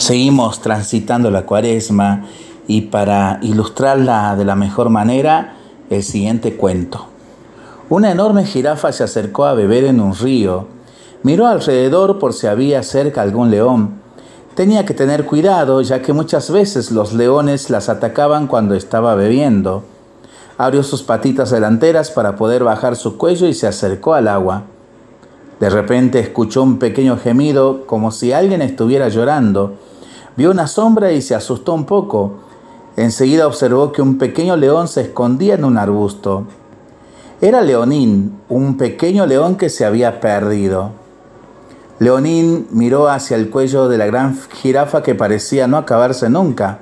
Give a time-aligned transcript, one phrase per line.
[0.00, 2.24] Seguimos transitando la cuaresma
[2.66, 5.56] y para ilustrarla de la mejor manera,
[5.90, 7.04] el siguiente cuento.
[7.90, 10.68] Una enorme jirafa se acercó a beber en un río.
[11.22, 14.00] Miró alrededor por si había cerca algún león.
[14.54, 19.84] Tenía que tener cuidado ya que muchas veces los leones las atacaban cuando estaba bebiendo.
[20.56, 24.62] Abrió sus patitas delanteras para poder bajar su cuello y se acercó al agua.
[25.60, 29.74] De repente escuchó un pequeño gemido como si alguien estuviera llorando.
[30.40, 32.38] Vio una sombra y se asustó un poco.
[32.96, 36.44] Enseguida observó que un pequeño león se escondía en un arbusto.
[37.42, 40.92] Era Leonín, un pequeño león que se había perdido.
[41.98, 46.78] Leonín miró hacia el cuello de la gran jirafa que parecía no acabarse nunca.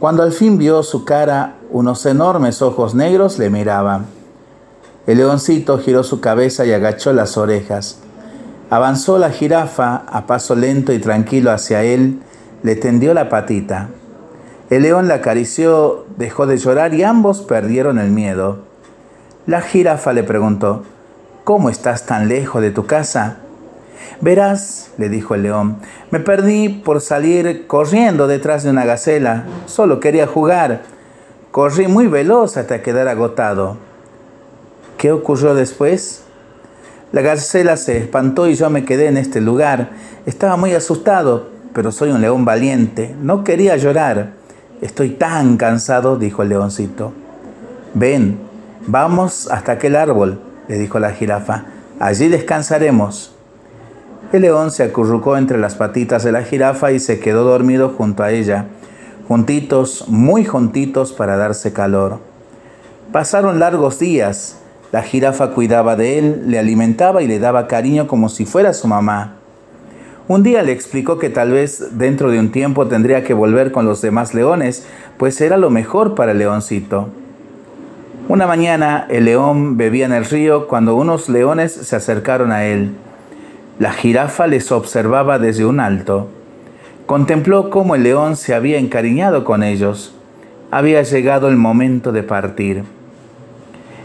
[0.00, 4.06] Cuando al fin vio su cara, unos enormes ojos negros le miraban.
[5.06, 8.00] El leoncito giró su cabeza y agachó las orejas.
[8.68, 12.20] Avanzó la jirafa a paso lento y tranquilo hacia él
[12.64, 13.90] le tendió la patita.
[14.70, 18.60] El león la acarició, dejó de llorar y ambos perdieron el miedo.
[19.46, 20.82] La jirafa le preguntó,
[21.44, 23.36] ¿Cómo estás tan lejos de tu casa?
[24.22, 25.76] Verás, le dijo el león,
[26.10, 29.44] me perdí por salir corriendo detrás de una gacela.
[29.66, 30.80] Solo quería jugar.
[31.50, 33.76] Corrí muy veloz hasta quedar agotado.
[34.96, 36.22] ¿Qué ocurrió después?
[37.12, 39.90] La gacela se espantó y yo me quedé en este lugar.
[40.24, 43.14] Estaba muy asustado, pero soy un león valiente.
[43.20, 44.32] No quería llorar.
[44.80, 47.12] Estoy tan cansado, dijo el leoncito.
[47.92, 48.38] Ven,
[48.86, 51.64] vamos hasta aquel árbol, le dijo la jirafa.
[52.00, 53.34] Allí descansaremos.
[54.32, 58.22] El león se acurrucó entre las patitas de la jirafa y se quedó dormido junto
[58.22, 58.66] a ella,
[59.28, 62.18] juntitos, muy juntitos para darse calor.
[63.12, 64.58] Pasaron largos días.
[64.90, 68.88] La jirafa cuidaba de él, le alimentaba y le daba cariño como si fuera su
[68.88, 69.36] mamá.
[70.26, 73.84] Un día le explicó que tal vez dentro de un tiempo tendría que volver con
[73.84, 74.86] los demás leones,
[75.18, 77.10] pues era lo mejor para el leoncito.
[78.26, 82.92] Una mañana el león bebía en el río cuando unos leones se acercaron a él.
[83.78, 86.28] La jirafa les observaba desde un alto.
[87.04, 90.14] Contempló cómo el león se había encariñado con ellos.
[90.70, 92.84] Había llegado el momento de partir.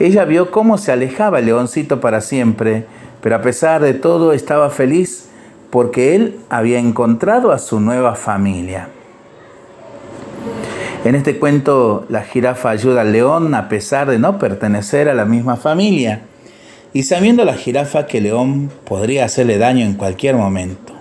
[0.00, 2.84] Ella vio cómo se alejaba el leoncito para siempre,
[3.22, 5.29] pero a pesar de todo estaba feliz
[5.70, 8.88] porque él había encontrado a su nueva familia.
[11.04, 15.24] En este cuento la jirafa ayuda al león a pesar de no pertenecer a la
[15.24, 16.22] misma familia
[16.92, 20.92] y sabiendo la jirafa que el león podría hacerle daño en cualquier momento.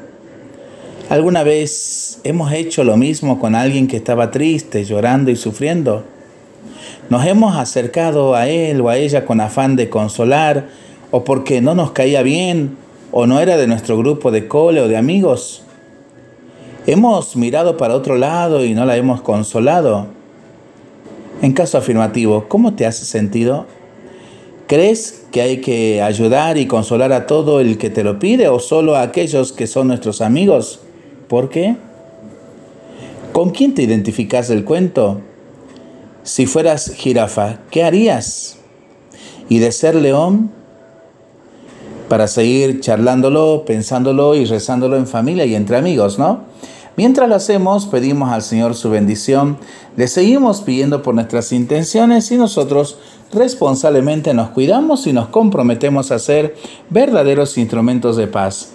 [1.10, 6.06] ¿Alguna vez hemos hecho lo mismo con alguien que estaba triste, llorando y sufriendo?
[7.10, 10.68] Nos hemos acercado a él o a ella con afán de consolar
[11.10, 12.78] o porque no nos caía bien
[13.12, 15.64] o no era de nuestro grupo de cole o de amigos.
[16.86, 20.08] Hemos mirado para otro lado y no la hemos consolado.
[21.42, 23.66] En caso afirmativo, ¿cómo te has sentido?
[24.68, 28.60] ¿Crees que hay que ayudar y consolar a todo el que te lo pide o
[28.60, 30.82] solo a aquellos que son nuestros amigos?
[31.28, 31.76] ¿Por qué?
[33.34, 35.22] ¿Con quién te identificas del cuento?
[36.24, 38.58] Si fueras jirafa, ¿qué harías?
[39.48, 40.52] Y de ser león,
[42.10, 46.42] para seguir charlándolo, pensándolo y rezándolo en familia y entre amigos, ¿no?
[46.98, 49.58] Mientras lo hacemos, pedimos al Señor su bendición,
[49.96, 52.98] le seguimos pidiendo por nuestras intenciones y nosotros
[53.32, 56.56] responsablemente nos cuidamos y nos comprometemos a ser
[56.90, 58.74] verdaderos instrumentos de paz.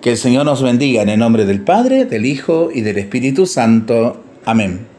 [0.00, 3.46] Que el Señor nos bendiga en el nombre del Padre, del Hijo y del Espíritu
[3.46, 4.18] Santo.
[4.44, 4.93] Amén.